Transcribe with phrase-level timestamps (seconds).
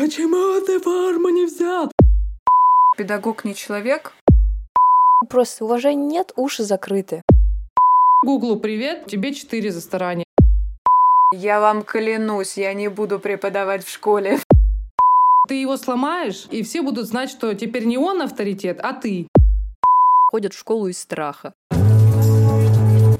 [0.00, 1.90] Почему ты форму не взял?
[2.96, 4.12] Педагог не человек.
[5.28, 7.24] Просто уважения нет, уши закрыты.
[8.24, 10.24] Гуглу привет, тебе четыре за старание.
[11.34, 14.38] Я вам клянусь, я не буду преподавать в школе.
[15.48, 19.26] Ты его сломаешь, и все будут знать, что теперь не он авторитет, а ты.
[20.30, 21.54] Ходят в школу из страха.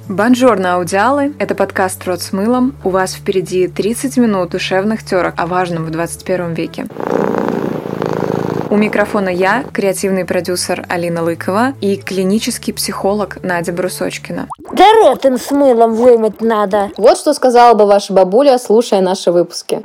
[0.09, 1.35] Бонжорно, аудиалы!
[1.39, 2.75] Это подкаст «Рот с мылом».
[2.83, 6.87] У вас впереди 30 минут душевных терок о важном в 21 веке.
[8.71, 14.49] У микрофона я, креативный продюсер Алина Лыкова и клинический психолог Надя Брусочкина.
[14.73, 16.91] Да ротом с мылом вымыть надо.
[16.97, 19.83] Вот что сказала бы ваша бабуля, слушая наши выпуски.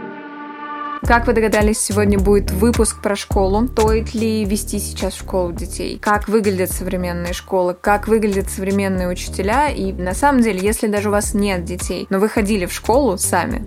[1.06, 3.68] Как вы догадались, сегодня будет выпуск про школу.
[3.68, 6.00] Стоит ли вести сейчас школу детей?
[6.00, 7.76] Как выглядят современные школы?
[7.80, 9.68] Как выглядят современные учителя?
[9.68, 13.18] И на самом деле, если даже у вас нет детей, но вы ходили в школу
[13.18, 13.66] сами,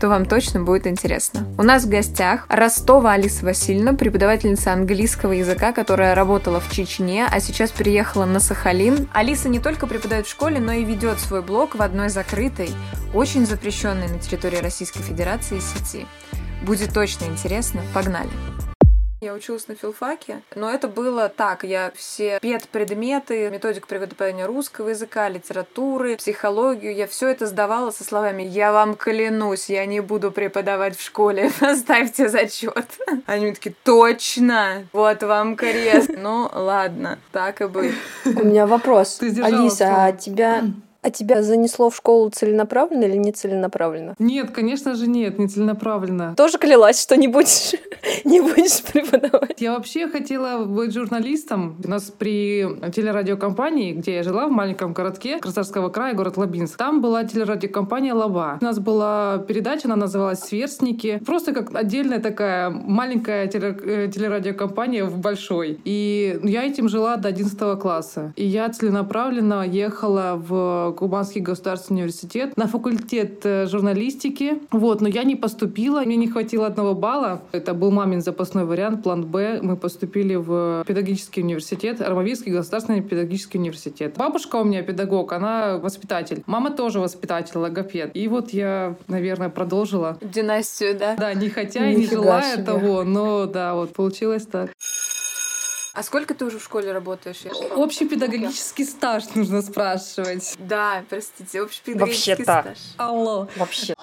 [0.00, 1.46] то вам точно будет интересно.
[1.58, 7.38] У нас в гостях Ростова Алиса Васильевна, преподавательница английского языка, которая работала в Чечне, а
[7.40, 9.08] сейчас переехала на Сахалин.
[9.12, 12.70] Алиса не только преподает в школе, но и ведет свой блог в одной закрытой,
[13.12, 16.06] очень запрещенной на территории Российской Федерации сети.
[16.62, 17.82] Будет точно интересно.
[17.94, 18.30] Погнали!
[19.20, 21.64] Я училась на филфаке, но это было так.
[21.64, 28.44] Я все педпредметы, методик преподавания русского языка, литературы, психологию, я все это сдавала со словами
[28.44, 32.86] «Я вам клянусь, я не буду преподавать в школе, поставьте зачет».
[33.26, 34.86] Они такие «Точно!
[34.92, 37.94] Вот вам крест!» Ну, ладно, так и быть.
[38.24, 39.20] У меня вопрос.
[39.20, 40.62] Алиса, а тебя
[41.00, 44.14] а тебя занесло в школу целенаправленно или не целенаправленно?
[44.18, 46.34] Нет, конечно же нет, не целенаправленно.
[46.36, 47.74] Тоже клялась, что не будешь,
[48.24, 49.60] не будешь преподавать?
[49.60, 51.76] Я вообще хотела быть журналистом.
[51.84, 57.00] У нас при телерадиокомпании, где я жила, в маленьком городке Краснодарского края, город Лабинск, там
[57.00, 58.58] была телерадиокомпания «Лаба».
[58.60, 61.20] У нас была передача, она называлась «Сверстники».
[61.24, 65.80] Просто как отдельная такая маленькая э, телерадиокомпания в большой.
[65.84, 68.32] И я этим жила до 11 класса.
[68.36, 74.58] И я целенаправленно ехала в Кубанский государственный университет на факультет э, журналистики.
[74.70, 77.42] Вот, но я не поступила, мне не хватило одного балла.
[77.52, 79.60] Это был мамин запасной вариант, план Б.
[79.62, 84.14] Мы поступили в педагогический университет, Армавирский государственный педагогический университет.
[84.16, 86.42] Бабушка у меня педагог, она воспитатель.
[86.46, 88.10] Мама тоже воспитатель, логопед.
[88.14, 90.18] И вот я, наверное, продолжила.
[90.20, 91.16] Династию, да?
[91.16, 92.64] Да, не хотя и не желая себе.
[92.64, 94.70] того, но да, вот получилось так.
[95.94, 97.42] А сколько ты уже в школе работаешь?
[97.74, 100.54] Общий педагогический стаж нужно спрашивать.
[100.58, 102.62] Да, простите, общий педагогический Вообще-то.
[102.62, 102.78] стаж.
[102.96, 103.48] Алло.
[103.56, 103.94] Вообще.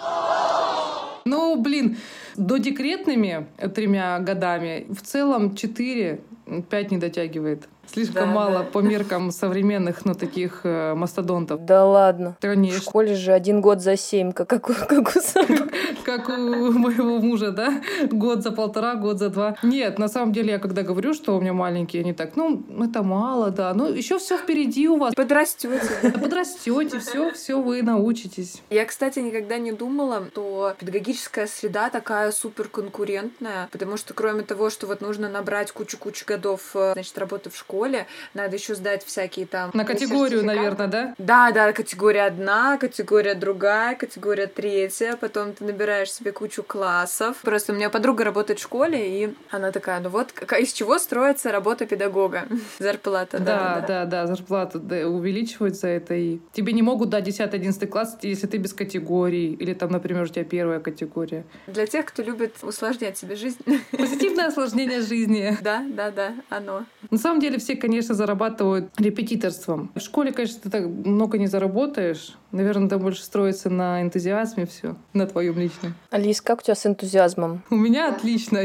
[1.25, 1.97] Ну, блин,
[2.35, 6.21] до декретными тремя годами в целом четыре,
[6.69, 7.67] пять не дотягивает.
[7.91, 8.63] Слишком да, мало да.
[8.63, 11.65] по меркам современных, ну, таких э, мастодонтов.
[11.65, 12.37] Да ладно.
[12.41, 12.79] Конечно.
[12.79, 15.69] В школе же один год за семь, как, как, как у собак.
[16.05, 17.81] Как у моего мужа, да?
[18.11, 19.55] Год за полтора, год за два.
[19.63, 23.01] Нет, на самом деле, я когда говорю, что у меня маленькие, они так, ну, это
[23.01, 23.73] мало, да.
[23.73, 25.15] Ну, еще все впереди у вас.
[25.15, 25.81] Подрастете.
[26.21, 28.61] Подрастете, все, все вы научитесь.
[28.69, 34.69] Я, кстати, никогда не думала, что педагогическая среда такая супер конкурентная, потому что кроме того,
[34.69, 39.03] что вот нужно набрать кучу-кучу годов, э, значит, работы в школе, школе, надо еще сдать
[39.03, 39.71] всякие там...
[39.73, 41.15] На категорию, наверное, да?
[41.17, 47.37] Да, да, категория одна, категория другая, категория третья, потом ты набираешь себе кучу классов.
[47.41, 51.51] Просто у меня подруга работает в школе, и она такая, ну вот, из чего строится
[51.51, 52.47] работа педагога?
[52.79, 53.45] Зарплата, да.
[53.45, 57.87] Да, да, да, да зарплату да, увеличивают за это, и тебе не могут дать 10-11
[57.87, 61.43] класс, если ты без категории, или там, например, у тебя первая категория.
[61.67, 63.59] Для тех, кто любит усложнять себе жизнь.
[63.91, 65.57] Позитивное осложнение жизни.
[65.65, 66.85] Да, да, да, оно.
[67.09, 69.89] На самом деле все, конечно, зарабатывают репетиторством.
[69.95, 72.35] В школе, конечно, ты так много не заработаешь.
[72.55, 75.93] Наверное, там больше строится на энтузиазме все, на твоем личном.
[76.09, 77.61] Алис, как у тебя с энтузиазмом?
[77.69, 78.59] У меня отлично.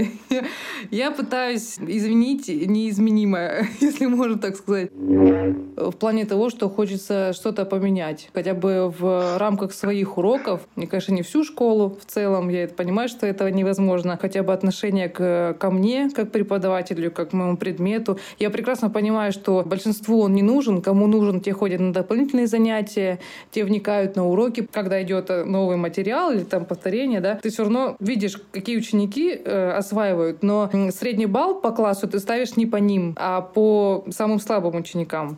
[0.93, 4.93] Я пытаюсь изменить неизменимое, если можно так сказать.
[4.93, 8.31] В плане того, что хочется что-то поменять.
[8.33, 10.61] Хотя бы в рамках своих уроков.
[10.77, 12.49] Мне, конечно, не всю школу в целом.
[12.49, 14.17] Я понимаю, что это невозможно.
[14.21, 18.21] Хотя бы отношение к, ко мне, как преподавателю, как к моему предмету.
[18.39, 23.19] Я прекрасно понимаю, что большинству он не нужен, кому нужен, те ходят на дополнительные занятия,
[23.51, 27.63] те вникают на уроки, когда идет э, новый материал или там повторение, да, ты все
[27.63, 32.77] равно видишь, какие ученики э, осваивают, но средний балл по классу ты ставишь не по
[32.77, 35.37] ним, а по самым слабым ученикам.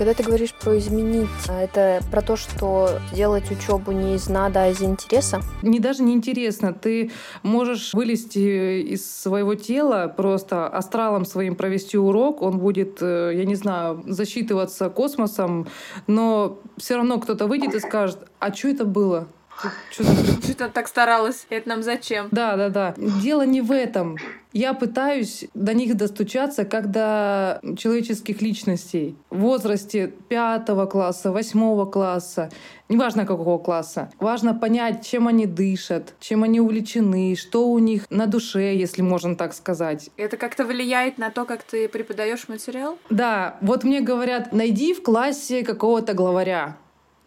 [0.00, 4.62] Когда ты говоришь про изменить, а это про то, что делать учебу не из надо,
[4.62, 5.42] а из интереса?
[5.60, 6.72] Не даже не интересно.
[6.72, 7.10] Ты
[7.42, 13.56] можешь вылезти из своего тела, просто астралом своим провести урок, он будет, э, я не
[13.56, 15.68] знаю, засчитываться космосом,
[16.06, 19.28] но все равно кто-то выйдет и скажет, а что это было?
[19.90, 20.04] Что?
[20.04, 21.46] Что-то так старалась.
[21.50, 22.28] Это нам зачем?
[22.30, 22.94] Да, да, да.
[22.96, 24.16] Дело не в этом.
[24.52, 29.16] Я пытаюсь до них достучаться, как до человеческих личностей.
[29.30, 32.50] В возрасте пятого класса, восьмого класса,
[32.88, 34.10] неважно какого класса.
[34.18, 39.36] Важно понять, чем они дышат, чем они увлечены, что у них на душе, если можно
[39.36, 40.10] так сказать.
[40.16, 42.98] Это как-то влияет на то, как ты преподаешь материал?
[43.08, 46.76] Да, вот мне говорят, найди в классе какого-то главаря,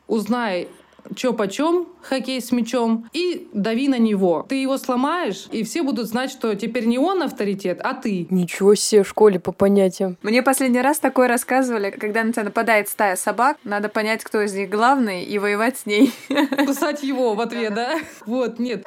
[0.08, 0.68] узнай,
[1.14, 4.46] чё почем хоккей с мячом, и дави на него.
[4.48, 8.28] Ты его сломаешь, и все будут знать, что теперь не он авторитет, а ты.
[8.30, 10.18] Ничего себе в школе по понятиям.
[10.22, 14.54] Мне последний раз такое рассказывали, когда на тебя нападает стая собак, надо понять, кто из
[14.54, 16.14] них главный, и воевать с ней.
[16.66, 17.98] Кусать его в ответ, да?
[18.26, 18.86] Вот, нет.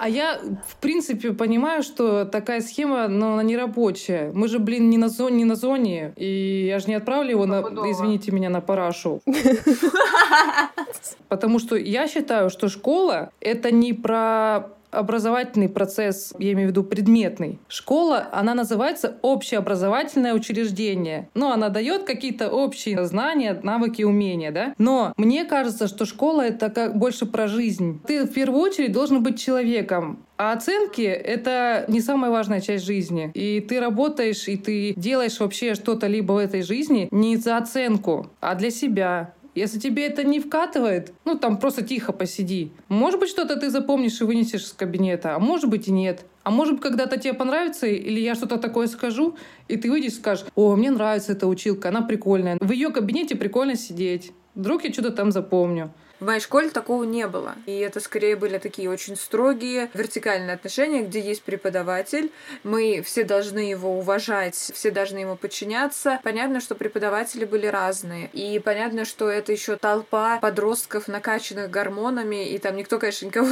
[0.00, 4.32] А я, в принципе, понимаю, что такая схема, но она не рабочая.
[4.32, 6.14] Мы же, блин, не на зоне, не на зоне.
[6.16, 9.20] И я же не отправлю его, на, извините меня, на парашу.
[11.28, 16.84] Потому что я считаю, что школа— это не про образовательный процесс, я имею в виду
[16.84, 17.58] предметный.
[17.68, 21.28] Школа, она называется общеобразовательное учреждение.
[21.34, 24.74] Ну, она дает какие-то общие знания, навыки, умения, да?
[24.78, 28.00] Но мне кажется, что школа— это как больше про жизнь.
[28.06, 30.24] Ты в первую очередь должен быть человеком.
[30.36, 33.30] А оценки— это не самая важная часть жизни.
[33.34, 38.30] И ты работаешь, и ты делаешь вообще что-то либо в этой жизни не за оценку,
[38.40, 39.34] а для себя.
[39.54, 42.72] Если тебе это не вкатывает, ну там просто тихо посиди.
[42.88, 46.24] Может быть, что-то ты запомнишь и вынесешь из кабинета, а может быть и нет.
[46.42, 49.36] А может быть, когда-то тебе понравится, или я что-то такое скажу,
[49.68, 52.58] и ты выйдешь и скажешь, о, мне нравится эта училка, она прикольная.
[52.60, 54.32] В ее кабинете прикольно сидеть.
[54.54, 55.92] Вдруг я что-то там запомню.
[56.20, 57.54] В моей школе такого не было.
[57.64, 62.30] И это скорее были такие очень строгие вертикальные отношения, где есть преподаватель,
[62.62, 66.20] мы все должны его уважать, все должны ему подчиняться.
[66.22, 68.28] Понятно, что преподаватели были разные.
[68.34, 73.48] И понятно, что это еще толпа подростков, накачанных гормонами, и там никто, конечно, никого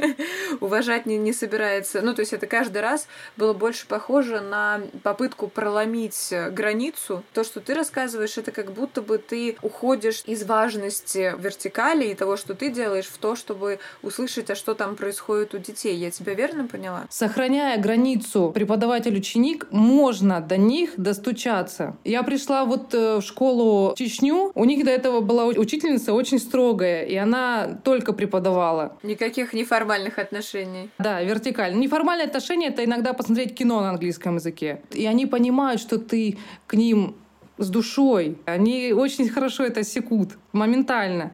[0.60, 2.02] уважать не, не собирается.
[2.02, 7.22] Ну, то есть это каждый раз было больше похоже на попытку проломить границу.
[7.32, 12.36] То, что ты рассказываешь, это как будто бы ты уходишь из важности вертикали и того,
[12.36, 15.96] что ты делаешь, в то, чтобы услышать, а что там происходит у детей.
[15.96, 17.04] Я тебя верно поняла?
[17.10, 21.96] Сохраняя границу преподаватель-ученик, можно до них достучаться.
[22.04, 26.38] Я пришла вот э, в школу в Чечню, у них до этого была учительница очень
[26.38, 28.96] строгая, и она только преподавала.
[29.02, 30.90] Никаких неформальных отношений.
[30.98, 31.78] Да, вертикально.
[31.78, 34.82] Неформальные отношения— это иногда посмотреть кино на английском языке.
[34.90, 37.16] И они понимают, что ты к ним
[37.58, 38.38] с душой.
[38.44, 41.32] Они очень хорошо это секут, моментально.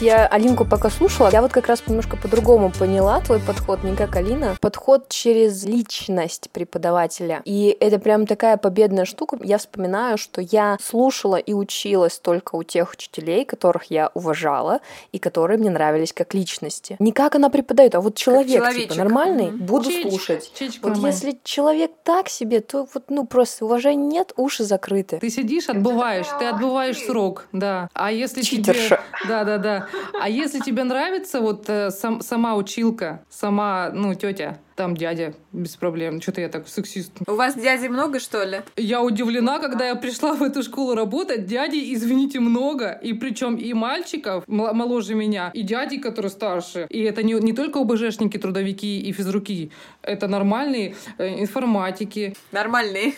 [0.00, 4.16] Я Алинку пока слушала, я вот как раз немножко по-другому поняла твой подход, не как
[4.16, 4.56] Алина.
[4.58, 7.42] Подход через личность преподавателя.
[7.44, 9.38] И это прям такая победная штука.
[9.42, 14.80] Я вспоминаю, что я слушала и училась только у тех учителей, которых я уважала
[15.12, 16.96] и которые мне нравились как личности.
[16.98, 19.66] Не как она преподает, а вот человек, типа, нормальный, Мгм.
[19.66, 20.50] буду Чечка, слушать.
[20.54, 21.14] чечка Вот нормально.
[21.14, 25.18] если человек так себе, то вот, ну, просто уважения нет, уши закрыты.
[25.18, 27.90] Ты сидишь, отбываешь, ты отбываешь срок, да.
[27.92, 28.62] А если тебе...
[28.62, 29.00] Читерша.
[29.28, 29.86] Да, да, да.
[30.20, 35.76] А если тебе нравится вот э, сам- сама училка, сама, ну, тетя, там дядя, без
[35.76, 36.22] проблем.
[36.22, 37.12] Что-то я так сексист.
[37.26, 38.62] У вас дяди много, что ли?
[38.76, 41.44] Я удивлена, когда я пришла в эту школу работать.
[41.46, 42.92] Дядей, извините, много.
[42.92, 46.86] И причем и мальчиков моложе меня, и дяди, которые старше.
[46.88, 49.70] И это не, не только ОБЖшники, трудовики и физруки.
[50.02, 53.14] Это нормальные э, информатики, Нормальные.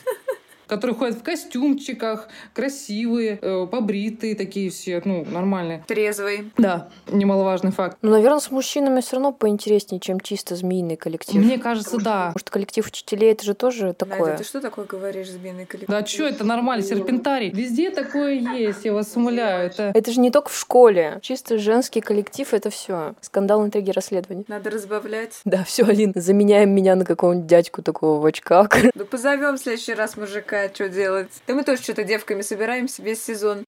[0.72, 5.84] Которые ходят в костюмчиках, красивые, э, побритые такие все, ну, нормальные.
[5.86, 6.50] Трезвый.
[6.56, 7.98] Да, немаловажный факт.
[8.00, 11.42] Ну, наверное, с мужчинами все равно поинтереснее, чем чисто змеиный коллектив.
[11.42, 12.30] Мне кажется, да.
[12.32, 14.32] Может, коллектив учителей это же тоже такое.
[14.32, 15.90] Надя, ты что такое говоришь, сбиный коллектив?
[15.90, 17.50] Да что это нормально, серпентарий.
[17.50, 19.66] Везде такое есть, я вас умоляю.
[19.66, 21.18] Это Это же не только в школе.
[21.20, 23.14] Чисто женский коллектив это все.
[23.20, 24.44] Скандал, интриги, расследования.
[24.48, 25.38] Надо разбавлять.
[25.44, 28.70] Да, все, Алин, заменяем меня на какого-нибудь дядьку такого в очках.
[28.94, 31.30] Да позовем в следующий раз мужика, что делать?
[31.46, 33.64] Да мы тоже что-то девками собираемся весь сезон.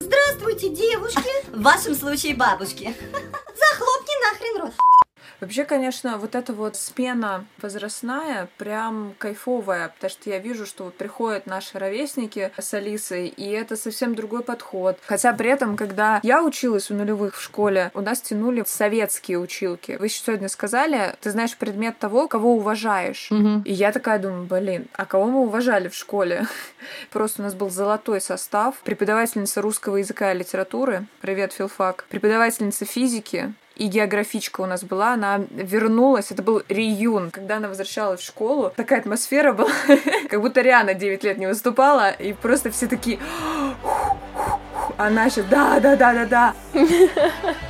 [0.00, 1.30] Здравствуйте, девушки!
[1.48, 2.94] В вашем случае бабушки.
[3.12, 4.72] Захлопни нахрен рот.
[5.40, 10.94] Вообще, конечно, вот эта вот смена возрастная прям кайфовая, потому что я вижу, что вот
[10.94, 14.98] приходят наши ровесники с Алисой, и это совсем другой подход.
[15.06, 19.96] Хотя при этом, когда я училась у нулевых в школе, у нас тянули советские училки.
[19.98, 23.28] Вы еще сегодня сказали, ты знаешь предмет того, кого уважаешь.
[23.30, 23.62] Мгм.
[23.62, 26.46] И я такая думаю, блин, а кого мы уважали в школе?
[27.10, 28.76] Просто у нас был золотой состав.
[28.84, 31.06] Преподавательница русского языка и литературы.
[31.20, 32.04] Привет, филфак.
[32.10, 33.54] Преподавательница физики.
[33.80, 37.30] И географичка у нас была, она вернулась, это был реюн.
[37.30, 39.70] Когда она возвращалась в школу, такая атмосфера была,
[40.28, 43.18] как будто Риана 9 лет не выступала, и просто все такие...
[44.98, 46.54] Она еще, да, да, да, да, да.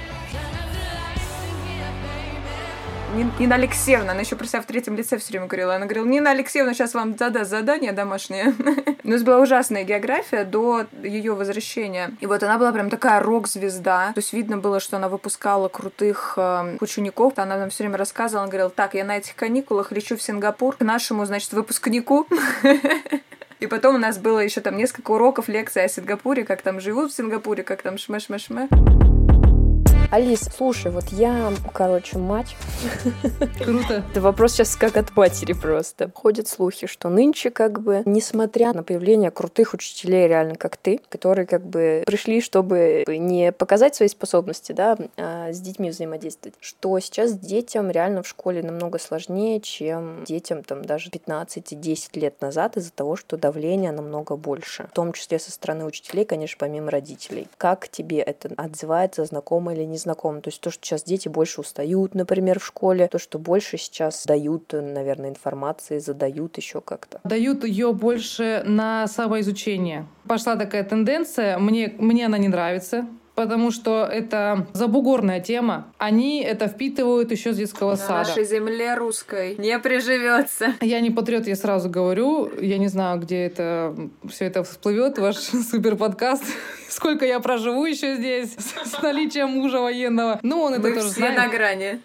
[3.12, 5.75] Нина Алексеевна, она еще про себя в третьем лице все время говорила.
[5.75, 8.55] Она говорила, Нина Алексеевна сейчас вам задаст задание домашнее.
[9.05, 12.12] У нас была ужасная география до ее возвращения.
[12.21, 14.12] И вот она была прям такая рок-звезда.
[14.14, 17.33] То есть видно было, что она выпускала крутых э, учеников.
[17.37, 20.76] Она нам все время рассказывала, она говорила, так, я на этих каникулах лечу в Сингапур
[20.76, 22.29] к нашему, значит, выпускнику.
[23.59, 27.12] И потом у нас было еще там несколько уроков, лекций о Сингапуре, как там живут
[27.12, 29.20] в Сингапуре, как там шме-шме-шме.
[30.11, 32.57] Алис, слушай, вот я, короче, мать.
[33.62, 34.02] Круто.
[34.11, 36.11] Это вопрос сейчас как от матери просто.
[36.12, 41.47] Ходят слухи, что нынче как бы, несмотря на появление крутых учителей реально как ты, которые
[41.47, 47.38] как бы пришли, чтобы не показать свои способности, да, а с детьми взаимодействовать, что сейчас
[47.38, 53.14] детям реально в школе намного сложнее, чем детям там даже 15-10 лет назад из-за того,
[53.14, 54.88] что давление намного больше.
[54.90, 57.47] В том числе со стороны учителей, конечно, помимо родителей.
[57.59, 60.40] Как тебе это отзывается, знакомо или не знакомо.
[60.40, 64.25] То есть то, что сейчас дети больше устают, например, в школе, то, что больше сейчас
[64.26, 67.21] дают, наверное, информации, задают еще как-то.
[67.25, 70.07] Дают ее больше на самоизучение.
[70.26, 73.07] Пошла такая тенденция, мне, мне она не нравится,
[73.40, 75.87] потому что это забугорная тема.
[75.97, 78.28] Они это впитывают еще с детского На сада.
[78.28, 80.75] нашей земле русской не приживется.
[80.82, 82.50] Я не патриот, я сразу говорю.
[82.61, 83.97] Я не знаю, где это
[84.28, 85.37] все это всплывет, ваш
[85.70, 86.44] супер подкаст.
[86.90, 90.38] Сколько я проживу еще здесь с, наличием мужа военного.
[90.42, 91.38] Ну, он это Мы тоже все знает.
[91.38, 92.00] на грани.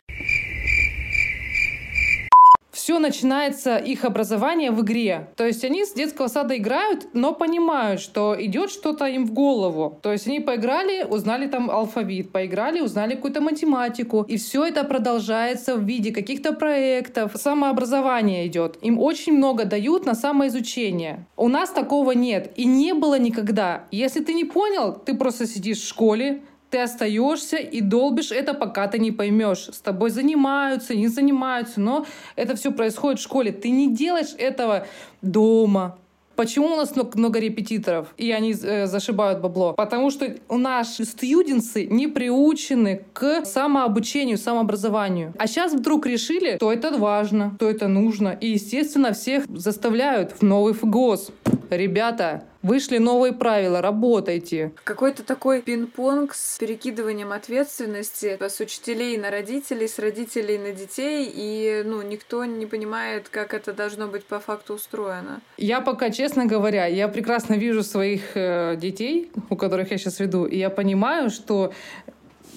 [2.86, 5.30] Все начинается их образование в игре.
[5.36, 9.98] То есть они с детского сада играют, но понимают, что идет что-то им в голову.
[10.04, 14.24] То есть они поиграли, узнали там алфавит, поиграли, узнали какую-то математику.
[14.28, 17.32] И все это продолжается в виде каких-то проектов.
[17.34, 18.78] Самообразование идет.
[18.84, 21.26] Им очень много дают на самоизучение.
[21.38, 22.52] У нас такого нет.
[22.56, 23.86] И не было никогда.
[23.90, 26.44] Если ты не понял, ты просто сидишь в школе,
[26.76, 29.70] ты остаешься и долбишь это, пока ты не поймешь.
[29.72, 32.06] С тобой занимаются, не занимаются, но
[32.36, 33.54] это все происходит в школе.
[33.54, 34.86] Ты не делаешь этого
[35.22, 35.98] дома.
[36.36, 39.72] Почему у нас много, репетиторов, и они э, зашибают бабло?
[39.72, 45.34] Потому что у наши студенцы не приучены к самообучению, самообразованию.
[45.38, 48.38] А сейчас вдруг решили, что это важно, что это нужно.
[48.42, 51.32] И, естественно, всех заставляют в новый ФГОС.
[51.70, 54.72] Ребята, вышли новые правила, работайте.
[54.84, 61.84] Какой-то такой пинг-понг с перекидыванием ответственности с учителей на родителей, с родителей на детей, и
[61.86, 65.42] ну, никто не понимает, как это должно быть по факту устроено.
[65.58, 70.46] Я пока, честно говоря, я прекрасно вижу своих э, детей, у которых я сейчас веду,
[70.46, 71.72] и я понимаю, что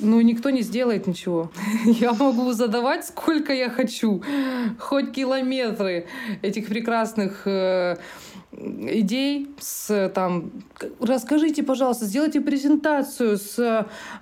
[0.00, 1.50] ну, никто не сделает ничего.
[1.84, 4.22] Я могу задавать сколько я хочу,
[4.78, 6.06] хоть километры
[6.42, 7.96] этих прекрасных э,
[8.52, 10.50] идей с там
[11.00, 13.58] расскажите пожалуйста сделайте презентацию с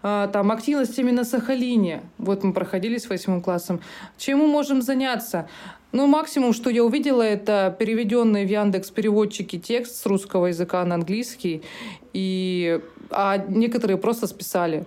[0.03, 3.81] э, там активностями на Сахалине вот мы проходили с восьмым классом
[4.19, 5.49] чем мы можем заняться
[5.93, 10.97] ну, максимум, что я увидела, это переведенный в Яндекс переводчики текст с русского языка на
[10.97, 11.63] английский,
[12.13, 14.85] и, а некоторые просто списали.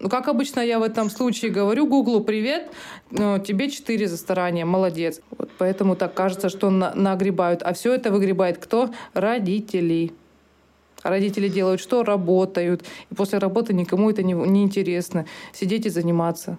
[0.00, 2.70] Ну, как обычно я в этом случае говорю Гуглу «Привет,
[3.10, 5.20] тебе 4 за старание, молодец».
[5.36, 7.62] Вот поэтому так кажется, что на нагребают.
[7.64, 8.90] А все это выгребает кто?
[9.12, 10.12] Родители.
[11.02, 12.04] Родители делают что?
[12.04, 12.84] Работают.
[13.10, 15.26] И после работы никому это не, не интересно.
[15.52, 16.58] Сидеть и заниматься.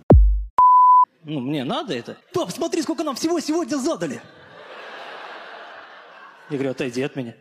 [1.24, 2.18] Ну, мне надо это.
[2.34, 4.22] Пап, смотри, сколько нам всего сегодня задали.
[6.50, 7.36] Я говорю, отойди от меня.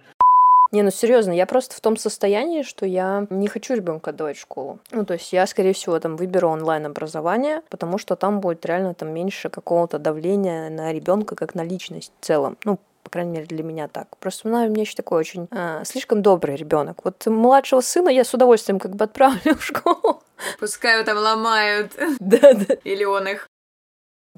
[0.70, 4.40] Не, ну серьезно, я просто в том состоянии, что я не хочу ребенка отдавать в
[4.40, 4.78] школу.
[4.90, 9.12] Ну, то есть я, скорее всего, там выберу онлайн-образование, потому что там будет реально там
[9.12, 12.58] меньше какого-то давления на ребенка как на личность в целом.
[12.64, 14.14] Ну, по крайней мере, для меня так.
[14.18, 17.04] Просто ну, у меня еще такой очень а, слишком добрый ребенок.
[17.04, 20.22] Вот младшего сына я с удовольствием как бы отправлю в школу.
[20.60, 21.92] Пускай его там ломают.
[22.20, 22.74] Да-да.
[22.84, 23.48] Или он их.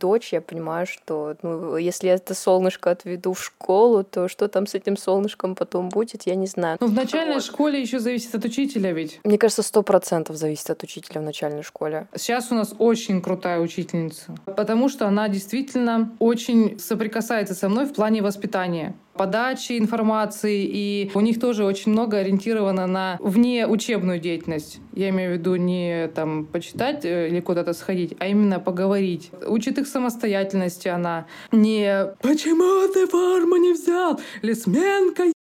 [0.01, 4.67] Дочь, я понимаю, что ну, если я это солнышко отведу в школу, то что там
[4.67, 6.79] с этим солнышком потом будет, я не знаю.
[6.81, 9.21] Ну, в начальной школе еще зависит от учителя ведь.
[9.25, 12.09] Мне кажется, сто процентов зависит от учителя в начальной школе.
[12.17, 17.93] Сейчас у нас очень крутая учительница, потому что она действительно очень соприкасается со мной в
[17.93, 24.81] плане воспитания подачи информации, и у них тоже очень много ориентировано на внеучебную деятельность.
[24.95, 29.31] Я имею в виду не там почитать э, или куда-то сходить, а именно поговорить.
[29.47, 31.27] Учит их самостоятельности она.
[31.53, 34.19] Не «Почему ты форму не взял?
[34.41, 35.40] Или сменка мать.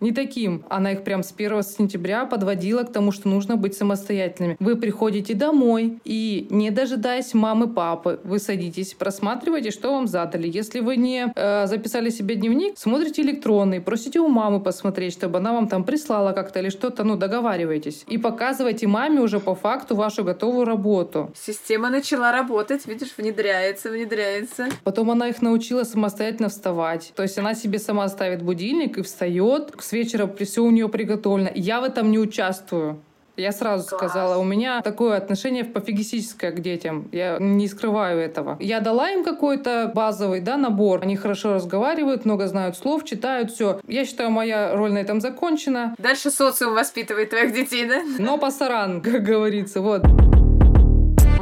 [0.00, 0.64] Не таким.
[0.68, 4.56] Она их прям с 1 сентября подводила к тому, что нужно быть самостоятельными.
[4.60, 10.48] Вы приходите домой и, не дожидаясь мамы, папы, вы садитесь, просматриваете, что вам задали.
[10.48, 15.52] Если вы не э, записали себе дневник, смотрите электронный, просите у мамы посмотреть, чтобы она
[15.52, 18.04] вам там прислала как-то или что-то, ну, договариваетесь.
[18.08, 21.32] И показывайте маме уже по факту вашу готовую работу.
[21.34, 24.68] Система начала работать, видишь, внедряется, внедряется.
[24.84, 27.12] Потом она их научила самостоятельно вставать.
[27.14, 29.63] То есть она себе сама ставит будильник и встает.
[29.78, 31.50] С вечера все у нее приготовлено.
[31.54, 33.00] Я в этом не участвую.
[33.36, 33.98] Я сразу Класс.
[33.98, 37.08] сказала, у меня такое отношение пофигистическое к детям.
[37.10, 38.56] Я не скрываю этого.
[38.60, 41.00] Я дала им какой-то базовый да, набор.
[41.02, 43.80] Они хорошо разговаривают, много знают слов, читают все.
[43.88, 45.96] Я считаю, моя роль на этом закончена.
[45.98, 48.02] Дальше социум воспитывает твоих детей, да?
[48.18, 49.80] Но пасаран, как говорится.
[49.80, 50.02] Вот.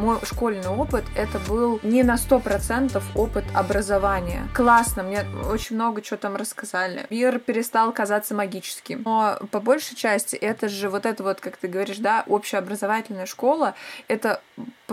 [0.03, 4.49] Мой школьный опыт— это был не на сто процентов опыт образования.
[4.53, 7.07] Классно, мне очень много чего там рассказали.
[7.09, 9.03] Мир перестал казаться магическим.
[9.05, 13.75] Но по большей части это же вот это вот, как ты говоришь, да, общеобразовательная школа—
[14.09, 14.41] это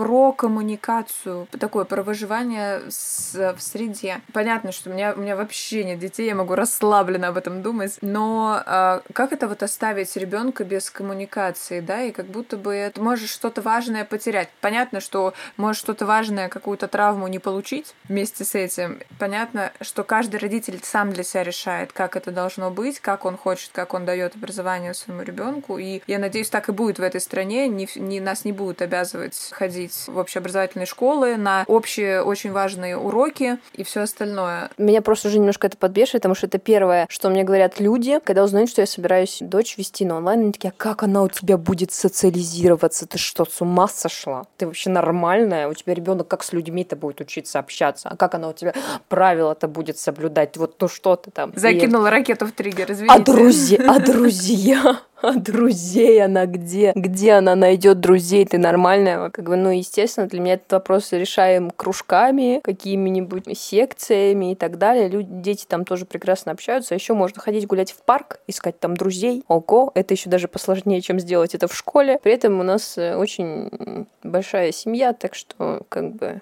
[0.00, 4.22] про коммуникацию, такое про выживание с, в среде.
[4.32, 7.98] Понятно, что у меня, у меня вообще нет детей, я могу расслабленно об этом думать,
[8.00, 13.02] но э, как это вот оставить ребенка без коммуникации, да, и как будто бы ты
[13.02, 14.48] можешь что-то важное потерять.
[14.62, 19.00] Понятно, что можешь что-то важное, какую-то травму не получить вместе с этим.
[19.18, 23.72] Понятно, что каждый родитель сам для себя решает, как это должно быть, как он хочет,
[23.74, 25.76] как он дает образование своему ребенку.
[25.76, 27.68] И я надеюсь, так и будет в этой стране.
[27.68, 33.58] Не, не, нас не будут обязывать ходить в общеобразовательные школы, на общие очень важные уроки
[33.74, 34.70] и все остальное.
[34.78, 38.44] Меня просто уже немножко это подбешивает, потому что это первое, что мне говорят люди, когда
[38.44, 41.56] узнают, что я собираюсь дочь вести на онлайн, они такие, а как она у тебя
[41.56, 43.06] будет социализироваться?
[43.06, 44.44] Ты что, с ума сошла?
[44.56, 45.68] Ты вообще нормальная?
[45.68, 48.08] У тебя ребенок как с людьми-то будет учиться общаться?
[48.08, 48.74] А как она у тебя
[49.08, 50.56] правила-то будет соблюдать?
[50.56, 51.52] Вот то, что ты там...
[51.54, 53.14] Закинула ракету в триггер, извините.
[53.14, 55.00] А друзья, а друзья?
[55.22, 56.92] А друзей она где?
[56.94, 58.44] Где она найдет друзей?
[58.46, 59.30] Ты нормальная?
[59.30, 65.08] Как бы, ну, естественно, для меня этот вопрос решаем кружками, какими-нибудь секциями и так далее.
[65.08, 66.94] Люди, дети там тоже прекрасно общаются.
[66.94, 69.44] А еще можно ходить гулять в парк, искать там друзей.
[69.48, 72.18] Ого, это еще даже посложнее, чем сделать это в школе.
[72.22, 76.40] При этом у нас э, очень большая семья, так что как бы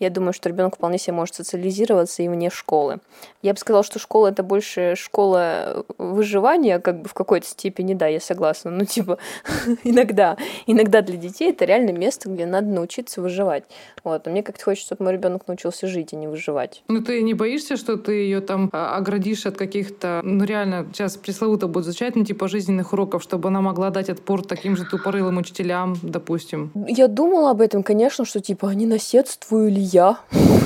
[0.00, 2.98] я думаю, что ребенок вполне себе может социализироваться и вне школы.
[3.42, 8.06] Я бы сказала, что школа это больше школа выживания, как бы в какой-то степени, да,
[8.06, 8.70] я согласна.
[8.70, 9.18] Ну, типа,
[9.84, 13.64] иногда, иногда для детей это реально место, где надо научиться выживать.
[14.02, 14.26] Вот.
[14.26, 16.82] Но мне как-то хочется, чтобы мой ребенок научился жить, а не выживать.
[16.88, 21.16] Ну, ты не боишься, что ты ее там а, оградишь от каких-то, ну, реально, сейчас
[21.16, 25.38] пресловуто будет звучать, ну, типа, жизненных уроков, чтобы она могла дать отпор таким же тупорылым
[25.38, 26.72] учителям, допустим?
[26.88, 30.18] Я думала об этом, конечно, что, типа, они наседствую ли я?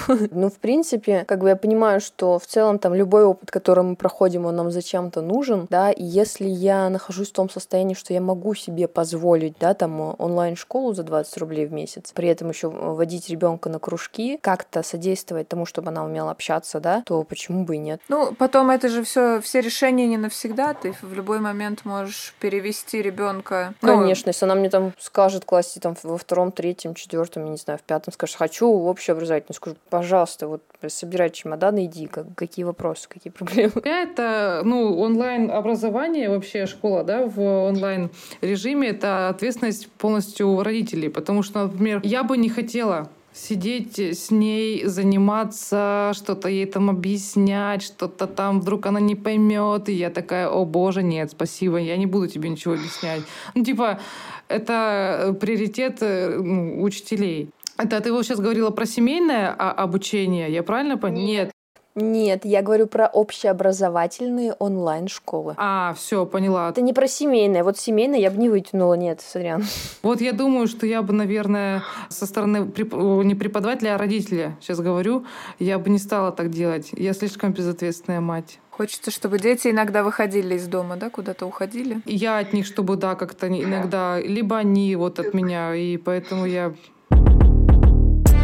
[0.31, 3.95] Ну, в принципе, как бы я понимаю, что в целом там любой опыт, который мы
[3.95, 8.21] проходим, он нам зачем-то нужен, да, и если я нахожусь в том состоянии, что я
[8.21, 13.29] могу себе позволить, да, там онлайн-школу за 20 рублей в месяц, при этом еще водить
[13.29, 17.79] ребенка на кружки, как-то содействовать тому, чтобы она умела общаться, да, то почему бы и
[17.79, 18.01] нет?
[18.09, 20.75] Ну, потом это же все, все решения не навсегда.
[20.75, 23.75] Ты в любой момент можешь перевести ребенка.
[23.83, 27.51] Ну, Конечно, если она мне там скажет в классе там во втором, третьем, четвертом, я
[27.51, 28.67] не знаю, в пятом, скажет, хочу
[29.09, 33.73] в общеобразовательную, скажу, пожалуйста, вот собирай чемоданы, иди, как, какие вопросы, какие проблемы.
[33.85, 42.01] Это, ну, онлайн-образование, вообще школа, да, в онлайн-режиме, это ответственность полностью родителей, потому что, например,
[42.05, 48.87] я бы не хотела сидеть с ней, заниматься, что-то ей там объяснять, что-то там вдруг
[48.87, 52.75] она не поймет, и я такая, о боже, нет, спасибо, я не буду тебе ничего
[52.75, 53.23] объяснять.
[53.55, 54.01] Ну, типа,
[54.49, 57.51] это приоритет ну, учителей.
[57.79, 61.25] Это ты вот сейчас говорила про семейное обучение, я правильно поняла?
[61.25, 61.51] Нет.
[61.95, 65.55] Нет, я говорю про общеобразовательные онлайн-школы.
[65.57, 66.71] А, все, поняла.
[66.71, 67.65] Это не про семейное.
[67.65, 69.65] Вот семейное я бы не вытянула, нет, сорян.
[70.03, 72.95] Вот я думаю, что я бы, наверное, со стороны преп...
[72.95, 75.25] не преподавателя, а родителя, сейчас говорю,
[75.59, 76.91] я бы не стала так делать.
[76.93, 78.61] Я слишком безответственная мать.
[78.71, 82.01] Хочется, чтобы дети иногда выходили из дома, да, куда-то уходили.
[82.07, 86.75] Я от них, чтобы, да, как-то иногда, либо они вот от меня, и поэтому я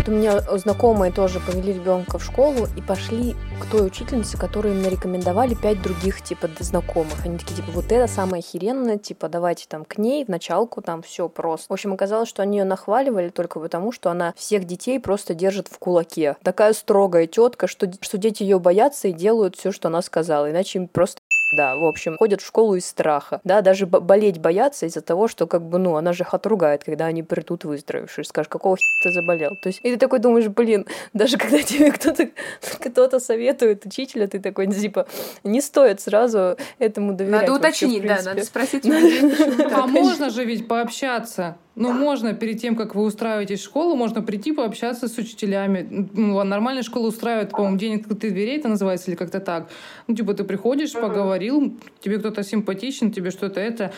[0.08, 4.82] у меня знакомые тоже повели ребенка в школу и пошли к той учительнице, которую им
[4.82, 7.24] нарекомендовали пять других типа знакомых.
[7.24, 11.02] Они такие, типа, вот это самое охеренное, типа, давайте там к ней в началку, там
[11.02, 11.66] все просто.
[11.68, 15.68] В общем, оказалось, что они ее нахваливали только потому, что она всех детей просто держит
[15.68, 16.36] в кулаке.
[16.42, 20.78] Такая строгая тетка, что, что дети ее боятся и делают все, что она сказала, иначе
[20.80, 21.18] им просто
[21.56, 23.40] Да, в общем, ходят в школу из страха.
[23.44, 27.06] Да, даже болеть боятся из-за того, что как бы, ну, она же их отругает, когда
[27.06, 29.56] они придут выздоровевшие, скажешь, какого ты заболел.
[29.62, 32.28] То есть, и ты такой думаешь, блин, даже когда тебе кто-то
[32.80, 35.06] кто-то советует учителя, ты такой, типа,
[35.42, 37.42] не стоит сразу этому доверять.
[37.42, 38.84] Надо уточнить, да, надо спросить.
[39.74, 41.56] А можно же ведь пообщаться.
[41.76, 46.08] Ну, можно перед тем, как вы устраиваетесь в школу, можно прийти пообщаться с учителями.
[46.12, 49.68] Ну, нормальная школа устраивает, по-моему, день открытых дверей, это называется, или как-то так.
[50.06, 53.92] Ну, типа, ты приходишь, поговорил, тебе кто-то симпатичен, тебе что-то это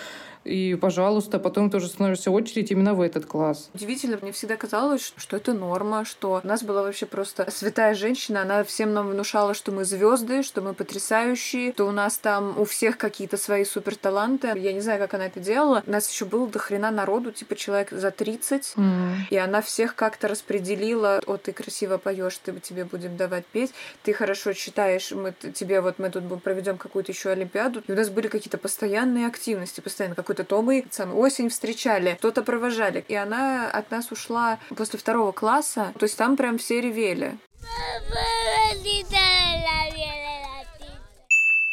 [0.46, 3.70] и, пожалуйста, потом тоже становишься очередь именно в этот класс.
[3.74, 8.42] Удивительно, мне всегда казалось, что это норма, что у нас была вообще просто святая женщина,
[8.42, 12.64] она всем нам внушала, что мы звезды, что мы потрясающие, что у нас там у
[12.64, 14.52] всех какие-то свои супер таланты.
[14.56, 15.82] Я не знаю, как она это делала.
[15.86, 19.14] У нас еще было до хрена народу, типа человек за 30, mm.
[19.30, 21.20] и она всех как-то распределила.
[21.26, 25.98] Вот ты красиво поешь, ты тебе будем давать петь, ты хорошо читаешь, мы тебе вот
[25.98, 27.82] мы тут проведем какую-то еще олимпиаду.
[27.86, 32.16] И у нас были какие-то постоянные активности, постоянно какой какой-то то мы сам осень встречали,
[32.18, 33.04] кто-то провожали.
[33.08, 37.38] И она от нас ушла после второго класса, то есть там прям все ревели.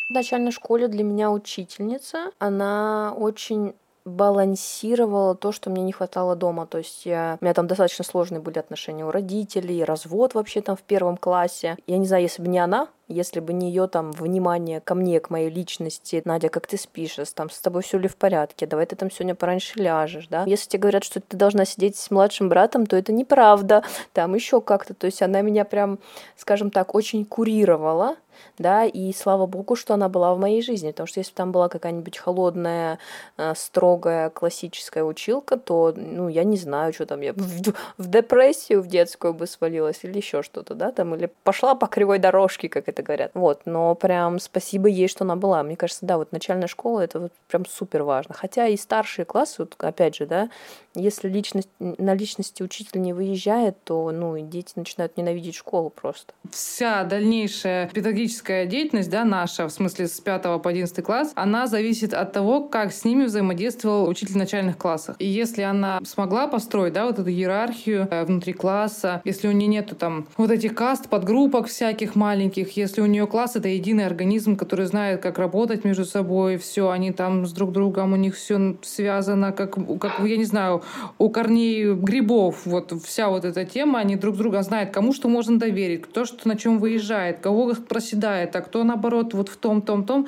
[0.10, 3.74] В начальной школе для меня учительница, она очень
[4.06, 6.66] балансировала то, что мне не хватало дома.
[6.66, 7.38] То есть я...
[7.42, 11.78] у меня там достаточно сложные были отношения у родителей, развод вообще там в первом классе.
[11.88, 15.20] Я не знаю, если бы не она, если бы не ее там внимание ко мне,
[15.20, 18.86] к моей личности, Надя, как ты спишь, там с тобой все ли в порядке, давай
[18.86, 20.44] ты там сегодня пораньше ляжешь, да.
[20.46, 24.62] Если тебе говорят, что ты должна сидеть с младшим братом, то это неправда, там еще
[24.62, 26.00] как-то, то есть она меня прям,
[26.38, 28.16] скажем так, очень курировала,
[28.58, 31.52] да, и слава богу, что она была в моей жизни, потому что если бы там
[31.52, 33.00] была какая-нибудь холодная,
[33.38, 38.82] э, строгая, классическая училка, то, ну, я не знаю, что там, я в, в депрессию
[38.82, 42.90] в детскую бы свалилась или еще что-то, да, там, или пошла по кривой дорожке, как
[42.90, 43.32] это говорят.
[43.34, 45.64] Вот, но прям спасибо ей, что она была.
[45.64, 48.34] Мне кажется, да, вот начальная школа это вот прям супер важно.
[48.34, 50.50] Хотя и старшие классы, вот опять же, да,
[50.96, 56.34] если личность, на личности учитель не выезжает, то, ну, дети начинают ненавидеть школу просто.
[56.52, 62.14] Вся дальнейшая педагогическая деятельность, да, наша, в смысле с 5 по 11 класс, она зависит
[62.14, 65.16] от того, как с ними взаимодействовал учитель в начальных классах.
[65.20, 69.68] И если она смогла построить, да, вот эту иерархию э, внутри класса, если у нее
[69.68, 74.56] нету там вот этих каст, подгруппок всяких маленьких, если у нее класс— это единый организм,
[74.56, 78.78] который знает, как работать между собой, все, они там с друг другом, у них все
[78.82, 80.84] связано, как, как я не знаю,
[81.18, 85.60] у корней грибов, вот вся вот эта тема, они друг друга знают, кому что можно
[85.60, 87.74] доверить, кто что на чем выезжает, кого
[88.14, 90.28] проседает, а кто наоборот вот в том, том, том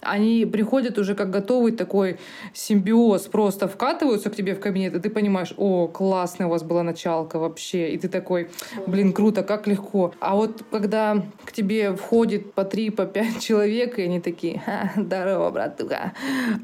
[0.00, 2.16] они приходят уже как готовый такой
[2.54, 6.82] симбиоз, просто вкатываются к тебе в кабинет, и ты понимаешь, о, классная у вас была
[6.82, 8.48] началка вообще, и ты такой,
[8.86, 10.12] блин, круто, как легко.
[10.20, 14.62] А вот когда к тебе входит по три, по пять человек, и они такие,
[14.96, 16.12] здорово, братуха,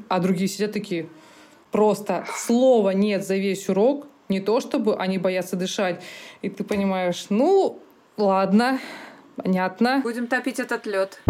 [0.09, 1.05] а другие сидят такие,
[1.71, 6.01] просто слова нет за весь урок, не то чтобы они боятся дышать.
[6.41, 7.79] И ты понимаешь, ну,
[8.17, 8.79] ладно,
[9.37, 10.01] понятно.
[10.03, 11.21] Будем топить этот лед.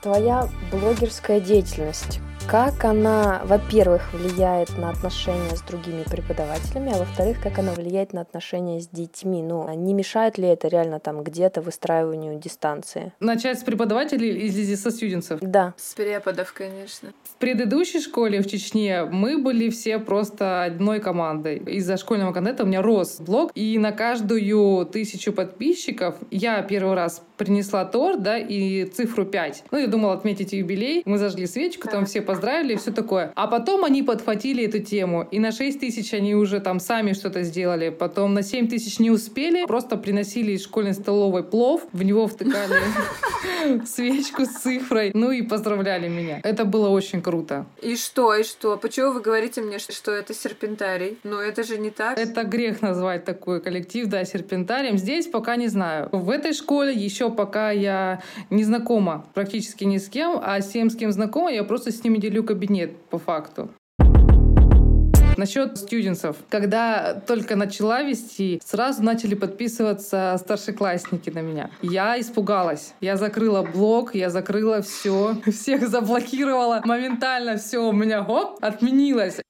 [0.00, 7.58] Твоя блогерская деятельность как она, во-первых, влияет на отношения с другими преподавателями, а во-вторых, как
[7.58, 9.42] она влияет на отношения с детьми?
[9.42, 13.12] Ну, не мешает ли это реально там где-то выстраиванию дистанции?
[13.20, 15.40] Начать с преподавателей или со студентов?
[15.40, 15.74] Да.
[15.76, 17.10] С преподов, конечно.
[17.24, 21.58] В предыдущей школе в Чечне мы были все просто одной командой.
[21.58, 27.22] Из-за школьного контента у меня рос блог, и на каждую тысячу подписчиков я первый раз
[27.42, 29.64] принесла торт, да, и цифру 5.
[29.72, 31.02] Ну, я думала отметить юбилей.
[31.06, 33.32] Мы зажгли свечку, там все поздравили и все такое.
[33.34, 35.26] А потом они подхватили эту тему.
[35.32, 37.88] И на 6 тысяч они уже там сами что-то сделали.
[37.88, 39.66] Потом на 7 тысяч не успели.
[39.66, 41.82] Просто приносили из школьной столовой плов.
[41.92, 42.76] В него втыкали
[43.86, 45.10] свечку с цифрой.
[45.12, 46.40] Ну и поздравляли меня.
[46.44, 47.66] Это было очень круто.
[47.82, 48.76] И что, и что?
[48.76, 51.18] Почему вы говорите мне, что это серпентарий?
[51.24, 52.16] Ну это же не так.
[52.18, 54.96] Это грех назвать такой коллектив, да, серпентарием.
[54.96, 56.08] Здесь пока не знаю.
[56.12, 60.90] В этой школе еще пока я не знакома практически ни с кем, а с тем,
[60.90, 63.70] с кем знакома, я просто с ними делю кабинет по факту.
[65.36, 66.36] Насчет студентов.
[66.50, 71.70] Когда только начала вести, сразу начали подписываться старшеклассники на меня.
[71.80, 72.94] Я испугалась.
[73.00, 76.82] Я закрыла блог, я закрыла все, всех заблокировала.
[76.84, 79.40] Моментально все у меня, хоп, отменилось.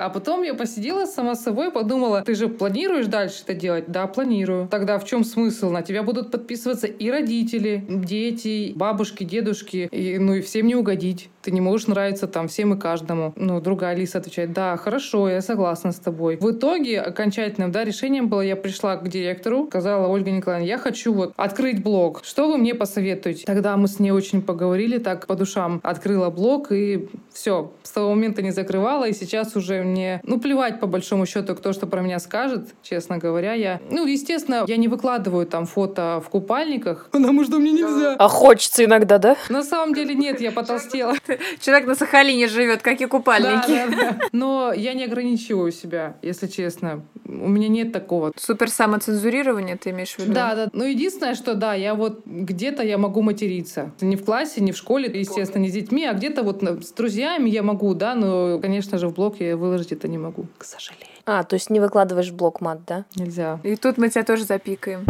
[0.00, 3.84] А потом я посидела сама с собой, подумала, ты же планируешь дальше это делать?
[3.88, 4.68] Да, планирую.
[4.68, 5.70] Тогда в чем смысл?
[5.70, 11.28] На тебя будут подписываться и родители, дети, бабушки, дедушки, и, ну и всем не угодить.
[11.42, 13.32] Ты не можешь нравиться там всем и каждому.
[13.36, 16.36] Ну, другая Алиса отвечает, да, хорошо, я согласна с тобой.
[16.36, 21.12] В итоге окончательным да, решением было, я пришла к директору, сказала Ольга Николаевна, я хочу
[21.12, 22.22] вот открыть блог.
[22.24, 23.44] Что вы мне посоветуете?
[23.44, 25.80] Тогда мы с ней очень поговорили так по душам.
[25.82, 27.08] Открыла блог и
[27.40, 27.72] все.
[27.82, 29.08] С того момента не закрывала.
[29.08, 33.16] И сейчас уже мне, ну, плевать по большому счету, кто что про меня скажет, честно
[33.16, 33.54] говоря.
[33.54, 38.16] Я, ну, естественно, я не выкладываю там фото в купальниках, потому что мне нельзя.
[38.18, 39.36] А хочется иногда, да?
[39.48, 41.14] На самом деле нет, я потолстела.
[41.60, 43.68] Человек на Сахалине живет, как и купальники.
[43.68, 44.18] Да, да, да.
[44.32, 47.02] Но я не ограничиваю себя, если честно.
[47.30, 48.32] У меня нет такого.
[48.36, 50.32] Супер самоцензурирование, ты имеешь в виду?
[50.32, 50.68] Да, да.
[50.72, 53.92] Но единственное, что да, я вот где-то я могу материться.
[54.00, 56.90] Не в классе, не в школе, естественно, не с детьми, а где-то вот на- с
[56.92, 60.64] друзьями я могу, да, но, конечно же, в блог я выложить это не могу, к
[60.64, 61.06] сожалению.
[61.24, 63.04] А, то есть не выкладываешь в блог мат, да?
[63.14, 63.60] Нельзя.
[63.62, 65.04] И тут мы тебя тоже запикаем.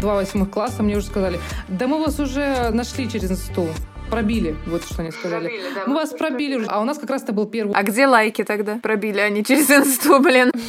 [0.00, 3.66] Два восьмых класса мне уже сказали, да мы вас уже нашли через инсту.
[4.10, 5.52] Пробили, вот что они сказали.
[5.86, 6.66] Мы вас пробили уже.
[6.68, 8.78] А у нас как раз это был первый А где лайки тогда?
[8.82, 10.50] Пробили они через инсту, блин.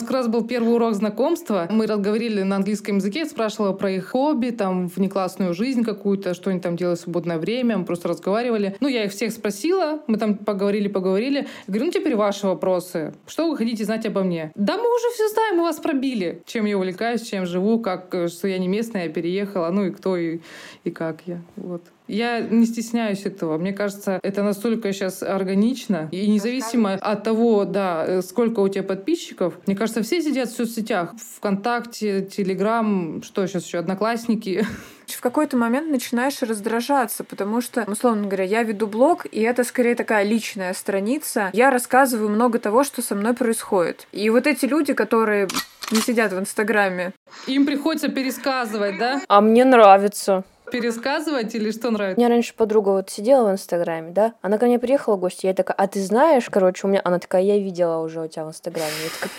[0.00, 1.68] Как раз был первый урок знакомства.
[1.70, 6.58] Мы разговаривали на английском языке, спрашивала про их хобби, там, внеклассную жизнь какую-то, что они
[6.58, 7.76] там делают в свободное время.
[7.76, 8.74] Мы просто разговаривали.
[8.80, 11.40] Ну, я их всех спросила, мы там поговорили-поговорили.
[11.40, 13.12] Я говорю, ну, теперь ваши вопросы.
[13.26, 14.52] Что вы хотите знать обо мне?
[14.54, 16.42] Да мы уже все знаем, мы вас пробили.
[16.46, 19.90] Чем я увлекаюсь, чем живу, как, э, что я не местная, я переехала, ну, и
[19.90, 20.40] кто, и,
[20.84, 21.42] и как я.
[21.56, 21.82] Вот.
[22.10, 23.56] Я не стесняюсь этого.
[23.56, 26.08] Мне кажется, это настолько сейчас органично.
[26.10, 30.56] И независимо от того, да, э, сколько у тебя подписчиков, мне кажется, все сидят в
[30.56, 31.14] соцсетях.
[31.36, 34.66] Вконтакте, Телеграм, что сейчас еще, Одноклассники.
[35.06, 39.94] В какой-то момент начинаешь раздражаться, потому что, условно говоря, я веду блог, и это скорее
[39.94, 41.50] такая личная страница.
[41.52, 44.06] Я рассказываю много того, что со мной происходит.
[44.12, 45.48] И вот эти люди, которые
[45.90, 47.12] не сидят в Инстаграме,
[47.46, 49.20] Им приходится пересказывать, да?
[49.28, 50.44] А мне нравится.
[50.70, 52.18] Пересказывать или что У нравится?
[52.20, 54.34] меня раньше подруга вот сидела в Инстаграме, да?
[54.42, 57.00] Она ко мне приехала в гости, я такая, а ты знаешь, короче, у меня...
[57.04, 58.90] Она такая, я видела уже у тебя в Инстаграме.
[59.04, 59.30] Я такая,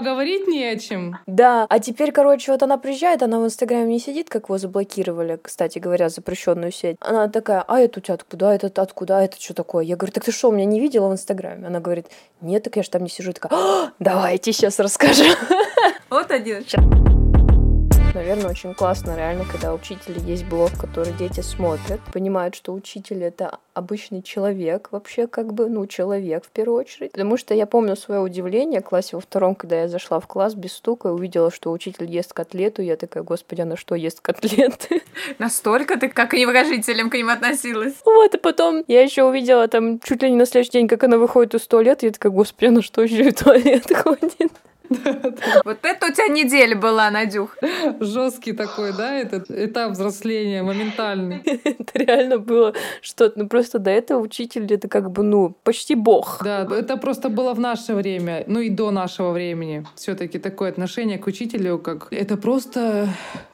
[0.00, 1.18] Поговорить не о чем.
[1.26, 1.66] да.
[1.68, 5.78] А теперь, короче, вот она приезжает, она в Инстаграме не сидит, как его заблокировали, кстати
[5.78, 6.96] говоря, запрещенную сеть.
[7.00, 9.84] Она такая, а это у тебя откуда, а этот откуда, а это что такое?
[9.84, 11.66] Я говорю, так ты что, меня не видела в Инстаграме?
[11.66, 12.06] Она говорит,
[12.40, 13.30] нет, так я же там не сижу.
[13.30, 15.24] Я такая, «А, давайте сейчас расскажу.
[16.10, 16.64] вот один.
[18.14, 23.22] Наверное, очень классно, реально, когда у учителя есть блог, который дети смотрят, понимают, что учитель—
[23.24, 27.10] это обычный человек, вообще как бы, ну, человек в первую очередь.
[27.10, 30.54] Потому что я помню свое удивление в классе во втором, когда я зашла в класс
[30.54, 35.02] без стука и увидела, что учитель ест котлету, я такая, господи, она что, ест котлеты?
[35.38, 37.94] Настолько ты как к невыжителям к ним относилась.
[38.04, 41.18] Вот, и потом я еще увидела там чуть ли не на следующий день, как она
[41.18, 44.52] выходит из туалета, я такая, господи, она что, еще в туалет ходит?
[45.64, 47.56] Вот это у тебя неделя была, Надюх.
[48.00, 51.42] Жесткий такой, да, этот этап взросления моментальный.
[51.64, 56.40] Это реально было что-то, ну, просто до этого учитель это как бы, ну, почти бог.
[56.44, 59.86] Да, это просто было в наше время, ну и до нашего времени.
[59.94, 63.08] Все-таки такое отношение к учителю, как это просто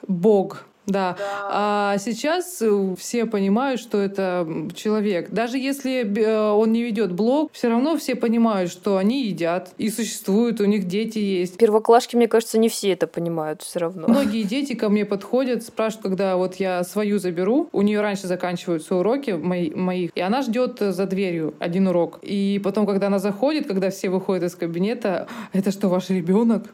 [0.06, 0.64] бог.
[0.86, 1.16] Да.
[1.48, 5.30] А сейчас э, все понимают, что это человек.
[5.30, 9.88] Даже если э, он не ведет блог, все равно все понимают, что они едят и
[9.90, 11.58] существуют, у них дети есть.
[11.58, 14.08] Первоклашки, мне кажется, не все это понимают все равно.
[14.08, 18.96] Многие дети ко мне подходят, спрашивают, когда вот я свою заберу, у нее раньше заканчиваются
[18.96, 22.18] уроки мои, моих, и она ждет за дверью один урок.
[22.22, 26.64] И потом, когда она заходит, когда все выходят из кабинета, это что, ваш ребенок?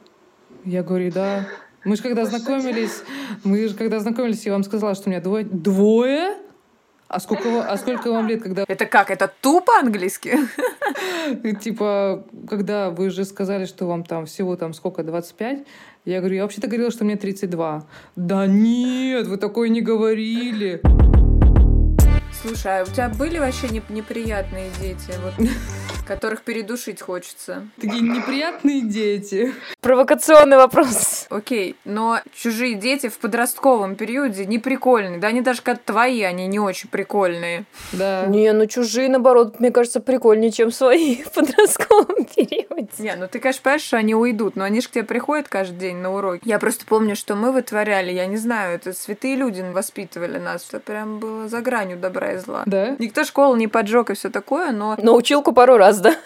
[0.64, 1.46] Я говорю, да.
[1.86, 3.04] Мы же когда знакомились,
[3.44, 5.44] мы же когда знакомились, я вам сказала, что у меня двое.
[5.44, 6.36] Двое?
[7.06, 9.12] А сколько, а сколько вам лет, когда Это как?
[9.12, 10.36] Это тупо английски?
[11.62, 15.64] Типа, когда вы же сказали, что вам там всего там сколько, 25?
[16.04, 17.86] Я говорю, я вообще-то говорила, что мне 32.
[18.16, 20.80] Да нет, вы такое не говорили.
[22.42, 25.34] Слушай, а у тебя были вообще неп- неприятные дети, вот,
[26.06, 27.66] которых передушить хочется?
[27.80, 29.54] Такие неприятные дети.
[29.80, 31.26] Провокационный вопрос.
[31.30, 35.18] Окей, но чужие дети в подростковом периоде не прикольные.
[35.18, 37.64] Да они даже как твои, они не очень прикольные.
[37.92, 38.26] Да.
[38.26, 42.88] Не, ну чужие, наоборот, мне кажется, прикольнее, чем свои в подростковом периоде.
[42.98, 45.78] Не, ну ты, конечно, понимаешь, что они уйдут, но они же к тебе приходят каждый
[45.78, 46.42] день на уроки.
[46.44, 50.80] Я просто помню, что мы вытворяли, я не знаю, это святые люди воспитывали нас, что
[50.80, 52.62] прям было за гранью добра и зла.
[52.66, 52.96] Да?
[52.98, 56.16] Никто школу не поджег и все такое, но Но училку пару раз, да?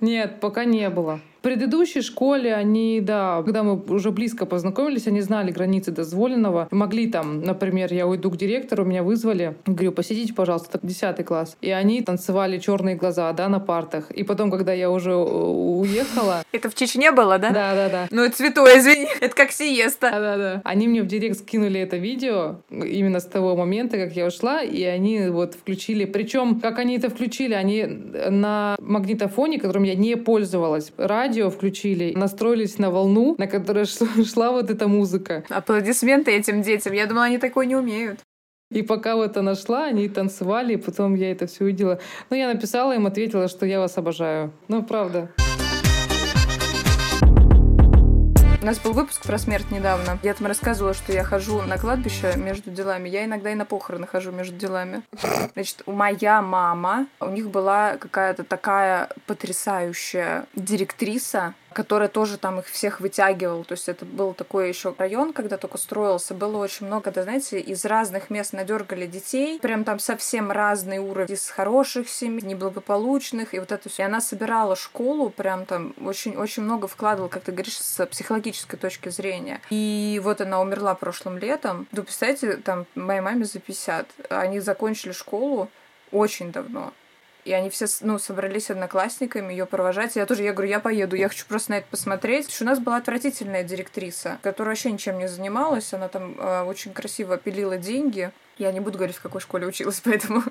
[0.00, 1.20] Нет, пока не было.
[1.38, 6.66] В предыдущей школе они, да, когда мы уже близко познакомились, они знали границы дозволенного.
[6.72, 9.54] Могли там, например, я уйду к директору, меня вызвали.
[9.64, 11.56] Говорю, посидите, пожалуйста, так 10 класс.
[11.60, 14.10] И они танцевали черные глаза, да, на партах.
[14.10, 16.42] И потом, когда я уже э, уехала...
[16.52, 17.50] Это в Чечне было, да?
[17.50, 18.08] Да, да, да.
[18.10, 19.06] Ну, это святое, извини.
[19.20, 20.10] Это как сиеста.
[20.10, 20.60] Да, да, да.
[20.64, 24.82] Они мне в директ скинули это видео именно с того момента, как я ушла, и
[24.82, 26.04] они вот включили.
[26.04, 30.92] Причем, как они это включили, они на магнитофоне, которым я не пользовалась,
[31.28, 35.44] радио включили, настроились на волну, на которой шла вот эта музыка.
[35.50, 36.94] Аплодисменты этим детям.
[36.94, 38.20] Я думала, они такое не умеют.
[38.70, 42.00] И пока вот она шла, они танцевали, и потом я это все увидела.
[42.30, 44.52] Ну, я написала им, ответила, что я вас обожаю.
[44.68, 45.30] Ну, правда.
[45.38, 45.57] У
[48.68, 50.18] нас был выпуск про смерть недавно.
[50.22, 53.08] Я там рассказывала, что я хожу на кладбище между делами.
[53.08, 55.00] Я иногда и на похороны хожу между делами.
[55.54, 62.66] Значит, у моя мама, у них была какая-то такая потрясающая директриса, которая тоже там их
[62.66, 63.62] всех вытягивал.
[63.62, 66.34] То есть это был такой еще район, когда только строился.
[66.34, 69.60] Было очень много, да, знаете, из разных мест надергали детей.
[69.60, 71.32] Прям там совсем разный уровень.
[71.32, 73.54] Из хороших семей, неблагополучных.
[73.54, 74.02] И вот это все.
[74.02, 79.10] И она собирала школу, прям там очень-очень много вкладывала, как ты говоришь, с психологической точки
[79.10, 79.60] зрения.
[79.70, 81.86] И вот она умерла прошлым летом.
[81.92, 84.30] Ну, представляете, там моей маме за 50.
[84.30, 85.70] Они закончили школу
[86.10, 86.92] очень давно.
[87.48, 90.16] И они все, ну, собрались одноклассниками ее провожать.
[90.16, 92.54] Я тоже, я говорю, я поеду, я хочу просто на это посмотреть.
[92.60, 95.94] У нас была отвратительная директриса, которая вообще ничем не занималась.
[95.94, 98.32] Она там э, очень красиво пилила деньги.
[98.58, 100.42] Я не буду говорить, в какой школе училась, поэтому...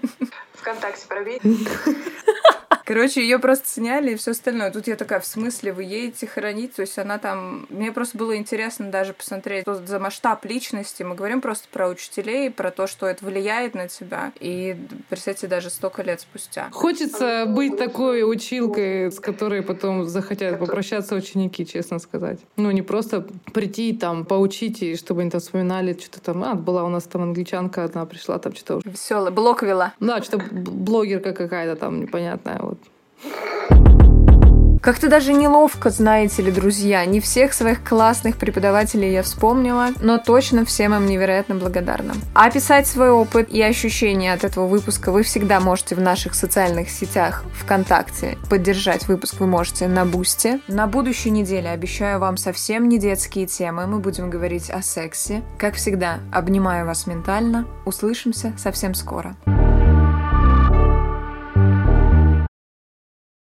[0.56, 1.40] Вконтакте пробей.
[2.88, 4.72] Короче, ее просто сняли и все остальное.
[4.72, 6.74] Тут я такая, в смысле, вы едете хоронить?
[6.74, 7.68] То есть она там...
[7.70, 11.04] Мне просто было интересно даже посмотреть, что за масштаб личности.
[11.04, 14.32] Мы говорим просто про учителей, про то, что это влияет на тебя.
[14.40, 14.78] И,
[15.10, 16.70] представьте, даже столько лет спустя.
[16.72, 22.40] Хочется быть такой училкой, с которой потом захотят попрощаться ученики, честно сказать.
[22.56, 26.86] Ну, не просто прийти там, поучить, и чтобы они там вспоминали, что-то там, а, была
[26.86, 28.90] у нас там англичанка одна, пришла там что-то...
[28.90, 29.94] Веселая, блок вела.
[30.00, 32.77] Да, что-то блогерка какая-то там непонятная, вот.
[34.88, 37.04] Как-то даже неловко, знаете ли, друзья.
[37.06, 42.14] Не всех своих классных преподавателей я вспомнила, но точно всем им невероятно благодарна.
[42.34, 46.90] А описать свой опыт и ощущения от этого выпуска вы всегда можете в наших социальных
[46.90, 48.38] сетях ВКонтакте.
[48.50, 50.62] Поддержать выпуск вы можете на Бусте.
[50.70, 53.88] На будущей неделе обещаю вам совсем не детские темы.
[53.88, 55.42] Мы будем говорить о сексе.
[55.58, 57.68] Как всегда, обнимаю вас ментально.
[57.86, 58.94] Услышимся совсем.
[58.94, 59.36] Скоро.